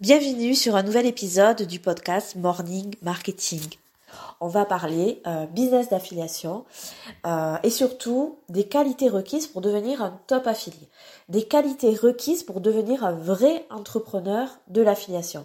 [0.00, 3.60] Bienvenue sur un nouvel épisode du podcast Morning Marketing.
[4.40, 6.64] On va parler euh, business d'affiliation
[7.26, 10.88] euh, et surtout des qualités requises pour devenir un top affilié.
[11.28, 15.44] Des qualités requises pour devenir un vrai entrepreneur de l'affiliation.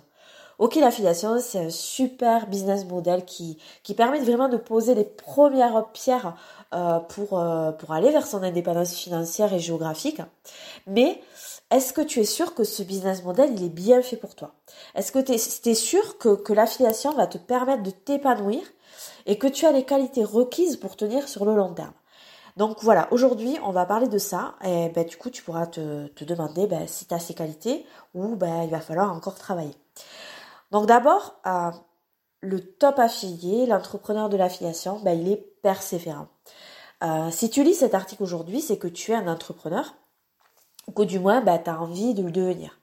[0.58, 3.58] Ok, l'affiliation, c'est un super business model qui,
[3.98, 6.34] permet vraiment de poser les premières pierres
[6.72, 7.42] pour,
[7.80, 10.22] pour aller vers son indépendance financière et géographique.
[10.88, 11.22] Mais
[11.72, 14.54] est-ce que tu es sûr que ce business model, il est bien fait pour toi?
[14.94, 18.62] Est-ce que tu es, sûr que, que l'affiliation va te permettre de t'épanouir
[19.26, 21.94] et que tu as les qualités requises pour tenir sur le long terme?
[22.56, 26.08] Donc voilà, aujourd'hui on va parler de ça et ben, du coup tu pourras te,
[26.08, 29.76] te demander ben, si tu as ces qualités ou ben, il va falloir encore travailler.
[30.72, 31.72] Donc d'abord, euh,
[32.46, 36.28] le top affilié, l'entrepreneur de l'affiliation, ben, il est persévérant.
[37.04, 39.96] Euh, si tu lis cet article aujourd'hui, c'est que tu es un entrepreneur
[40.88, 42.80] ou que du moins bah, tu as envie de le devenir.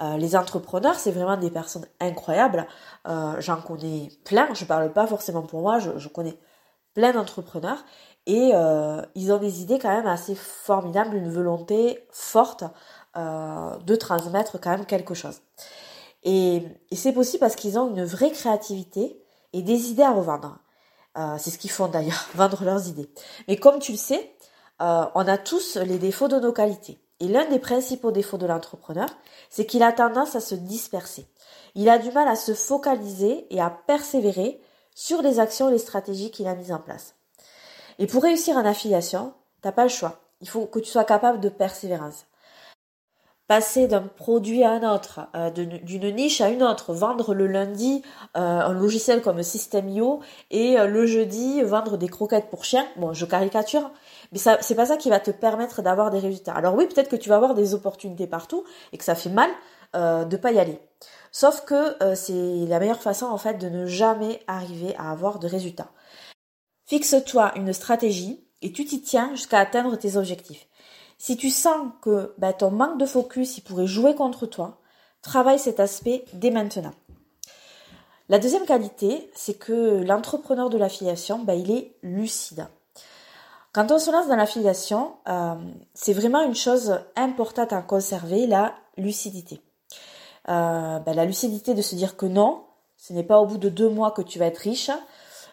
[0.00, 2.66] Euh, les entrepreneurs, c'est vraiment des personnes incroyables.
[3.06, 6.36] Euh, J'en connais plein, je parle pas forcément pour moi, je, connais
[6.94, 7.84] plein d'entrepreneurs
[8.26, 8.52] et
[9.14, 12.64] ils ont des idées quand même assez formidables, une volonté forte
[13.14, 15.40] de transmettre quand même quelque chose.
[16.26, 20.58] Et, c'est possible parce qu'ils ont une vraie créativité et des idées à revendre.
[21.16, 23.08] Euh, c'est ce qu'ils font d'ailleurs, vendre leurs idées.
[23.48, 24.34] Mais comme tu le sais,
[24.82, 27.00] euh, on a tous les défauts de nos qualités.
[27.20, 29.08] Et l'un des principaux défauts de l'entrepreneur,
[29.48, 31.26] c'est qu'il a tendance à se disperser.
[31.76, 34.60] Il a du mal à se focaliser et à persévérer
[34.94, 37.14] sur les actions et les stratégies qu'il a mises en place.
[37.98, 39.32] Et pour réussir en affiliation,
[39.62, 40.20] t'as pas le choix.
[40.40, 42.26] Il faut que tu sois capable de persévérance.
[43.48, 48.02] Passer d'un produit à un autre, euh, d'une niche à une autre, vendre le lundi
[48.36, 50.18] euh, un logiciel comme System.io
[50.50, 52.88] et euh, le jeudi vendre des croquettes pour chiens.
[52.96, 53.92] Bon, je caricature,
[54.32, 56.54] mais ça, c'est pas ça qui va te permettre d'avoir des résultats.
[56.54, 59.50] Alors oui, peut-être que tu vas avoir des opportunités partout et que ça fait mal
[59.94, 60.78] de pas y aller.
[61.32, 65.46] Sauf que c'est la meilleure façon en fait de ne jamais arriver à avoir de
[65.46, 65.88] résultats.
[66.86, 70.66] Fixe-toi une stratégie et tu t'y tiens jusqu'à atteindre tes objectifs.
[71.18, 74.78] Si tu sens que bah, ton manque de focus il pourrait jouer contre toi,
[75.22, 76.92] travaille cet aspect dès maintenant.
[78.28, 82.66] La deuxième qualité, c'est que l'entrepreneur de l'affiliation, bah, il est lucide.
[83.72, 85.54] Quand on se lance dans l'affiliation, euh,
[85.94, 89.60] c'est vraiment une chose importante à conserver, la lucidité.
[90.48, 92.64] Euh, ben, la lucidité de se dire que non,
[92.96, 94.90] ce n'est pas au bout de deux mois que tu vas être riche.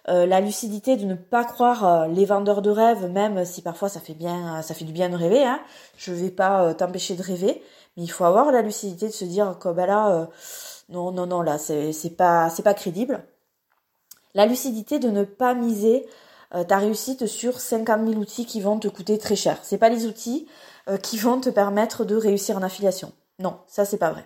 [0.10, 3.90] Euh, la lucidité de ne pas croire euh, les vendeurs de rêves, même si parfois
[3.90, 5.44] ça fait bien, ça fait du bien de rêver.
[5.44, 5.60] Hein.
[5.98, 7.64] Je vais pas t'empêcher de rêver,
[7.96, 10.30] mais il faut avoir la lucidité de se dire que ben là,
[10.90, 13.24] non, non, non, là c'est pas, c'est pas crédible.
[14.36, 16.08] La lucidité de ne pas miser
[16.56, 19.58] euh, ta réussite sur 50 000 outils qui vont te coûter très cher.
[19.64, 20.48] C'est pas les outils
[20.88, 23.12] euh, qui vont te permettre de réussir en affiliation.
[23.40, 24.26] Non, ça c'est pas vrai.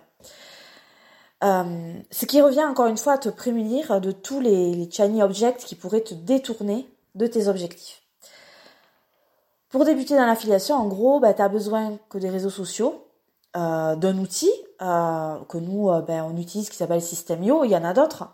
[1.44, 5.22] Euh, ce qui revient encore une fois à te prémunir de tous les, les shiny
[5.22, 8.02] objects qui pourraient te détourner de tes objectifs.
[9.68, 13.06] Pour débuter dans l'affiliation, en gros, bah, tu as besoin que des réseaux sociaux,
[13.56, 14.50] euh, d'un outil
[14.82, 17.64] euh, que nous, ben, on utilise qui s'appelle Systemio.
[17.64, 18.28] Il y en a d'autres.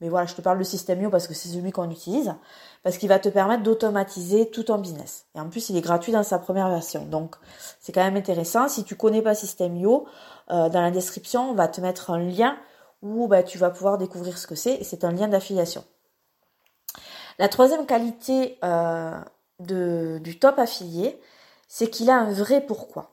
[0.00, 2.34] Mais voilà, je te parle de Systemio parce que c'est celui qu'on utilise,
[2.82, 5.26] parce qu'il va te permettre d'automatiser tout ton business.
[5.34, 7.06] Et en plus, il est gratuit dans sa première version.
[7.06, 7.36] Donc,
[7.80, 8.68] c'est quand même intéressant.
[8.68, 10.06] Si tu connais pas Systemio,
[10.48, 12.56] dans la description, on va te mettre un lien
[13.02, 14.74] où bah, tu vas pouvoir découvrir ce que c'est.
[14.74, 15.84] Et c'est un lien d'affiliation.
[17.38, 19.18] La troisième qualité euh,
[19.58, 21.20] du top affilié,
[21.68, 23.10] c'est qu'il a un vrai pourquoi.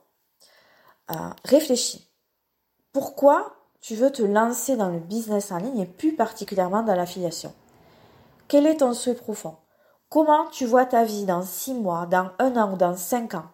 [1.11, 2.07] Euh, réfléchis.
[2.93, 7.53] Pourquoi tu veux te lancer dans le business en ligne et plus particulièrement dans l'affiliation?
[8.47, 9.55] Quel est ton souhait profond?
[10.09, 13.49] Comment tu vois ta vie dans six mois, dans un an ou dans cinq ans?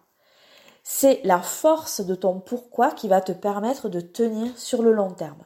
[0.89, 5.11] C'est la force de ton pourquoi qui va te permettre de tenir sur le long
[5.11, 5.43] terme.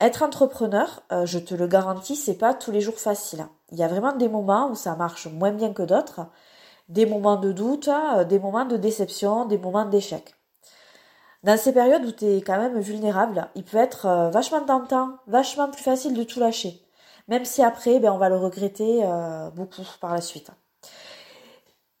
[0.00, 3.46] Être entrepreneur, euh, je te le garantis, c'est pas tous les jours facile.
[3.70, 6.26] Il y a vraiment des moments où ça marche moins bien que d'autres,
[6.88, 10.34] des moments de doute, euh, des moments de déception, des moments d'échec
[11.44, 15.18] dans ces périodes où tu es quand même vulnérable, il peut être euh, vachement tentant,
[15.28, 16.84] vachement plus facile de tout lâcher.
[17.28, 19.04] Même si après, ben, on va le regretter
[19.54, 20.50] beaucoup par la suite.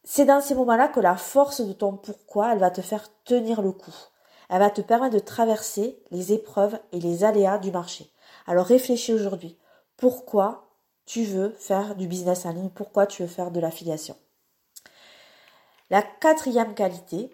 [0.04, 3.62] C'est dans ces moments-là que la force de ton pourquoi, elle va te faire tenir
[3.62, 3.94] le coup.
[4.48, 8.10] Elle va te permettre de traverser les épreuves et les aléas du marché.
[8.46, 9.58] Alors réfléchis aujourd'hui.
[9.96, 10.68] Pourquoi
[11.06, 12.70] tu veux faire du business en ligne?
[12.70, 14.16] Pourquoi tu veux faire de l'affiliation?
[15.90, 17.30] La quatrième qualité,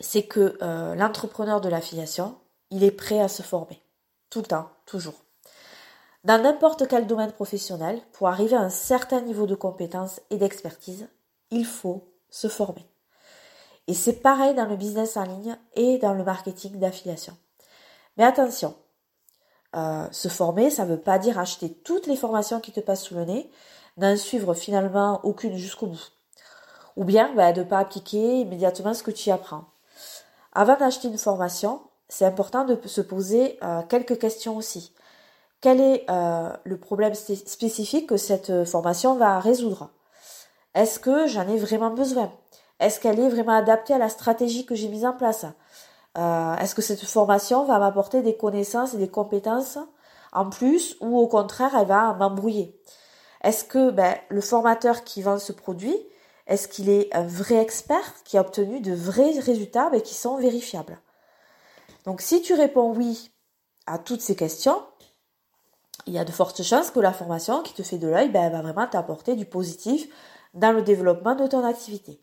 [0.00, 2.36] c'est que euh, l'entrepreneur de l'affiliation,
[2.70, 3.82] il est prêt à se former.
[4.30, 5.14] Tout le temps, toujours.
[6.24, 11.08] Dans n'importe quel domaine professionnel, pour arriver à un certain niveau de compétence et d'expertise,
[11.50, 12.86] il faut se former.
[13.86, 17.36] Et c'est pareil dans le business en ligne et dans le marketing d'affiliation.
[18.16, 18.74] Mais attention,
[19.74, 23.14] se former, ça ne veut pas dire acheter toutes les formations qui te passent sous
[23.14, 23.50] le nez,
[23.96, 26.12] n'en suivre finalement aucune jusqu'au bout.
[26.96, 29.66] Ou bien ben, de ne pas appliquer immédiatement ce que tu apprends.
[30.52, 33.58] Avant d'acheter une formation, c'est important de se poser
[33.88, 34.92] quelques questions aussi.
[35.60, 39.90] Quel est le problème spécifique que cette formation va résoudre?
[40.76, 42.30] Est-ce que j'en ai vraiment besoin?
[42.80, 45.46] Est-ce qu'elle est vraiment adaptée à la stratégie que j'ai mise en place?
[46.18, 49.78] Euh, Est-ce que cette formation va m'apporter des connaissances et des compétences
[50.34, 52.78] en plus ou au contraire elle va m'embrouiller?
[53.42, 55.96] Est-ce que ben, le formateur qui vend ce produit,
[56.46, 60.36] est-ce qu'il est un vrai expert qui a obtenu de vrais résultats mais qui sont
[60.36, 61.00] vérifiables?
[62.04, 63.30] Donc si tu réponds oui
[63.86, 64.82] à toutes ces questions,
[66.06, 68.50] il y a de fortes chances que la formation qui te fait de l'œil ben,
[68.50, 70.06] va vraiment t'apporter du positif
[70.56, 72.20] dans le développement de ton activité.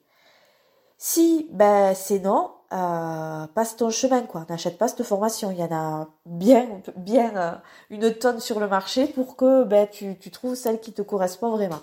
[0.97, 4.45] Si ben c'est non, euh, passe ton chemin quoi.
[4.49, 5.51] N'achète pas cette formation.
[5.51, 7.51] Il y en a bien, bien euh,
[7.89, 11.81] une tonne sur le marché pour que ben tu, trouves celle qui te correspond vraiment.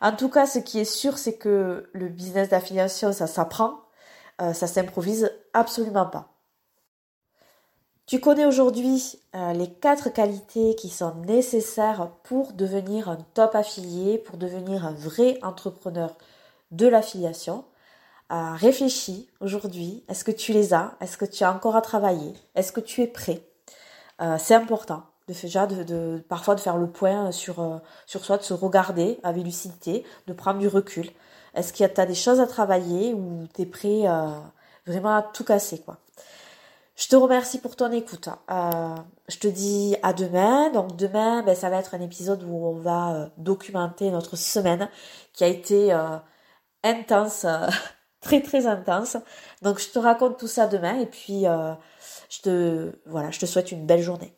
[0.00, 3.80] En tout cas, ce qui est sûr, c'est que le business d'affiliation, ça s'apprend,
[4.40, 6.37] euh, ça s'improvise absolument pas.
[8.08, 14.16] Tu connais aujourd'hui euh, les quatre qualités qui sont nécessaires pour devenir un top affilié,
[14.16, 16.16] pour devenir un vrai entrepreneur
[16.70, 17.66] de l'affiliation.
[18.30, 20.04] Réfléchis aujourd'hui.
[20.08, 20.96] Est-ce que tu les as?
[21.02, 22.32] Est-ce que tu as encore à travailler?
[22.54, 23.42] Est-ce que tu es prêt?
[24.22, 25.68] Euh, C'est important de, déjà
[26.30, 27.76] parfois de faire le point sur, euh,
[28.06, 31.10] sur soi, de se regarder avec lucidité, de prendre du recul.
[31.54, 34.30] Est-ce qu'il y a as des choses à travailler ou tu es prêt euh,
[34.86, 35.98] vraiment à tout casser quoi?
[36.98, 38.28] Je te remercie pour ton écoute.
[38.50, 38.94] Euh,
[39.28, 40.70] je te dis à demain.
[40.70, 44.88] Donc demain, ben, ça va être un épisode où on va documenter notre semaine
[45.32, 45.92] qui a été
[46.82, 47.46] intense
[48.20, 49.16] très très intense.
[49.62, 51.74] Donc je te raconte tout ça demain et puis euh,
[52.30, 54.34] je te voilà, je te souhaite une belle journée.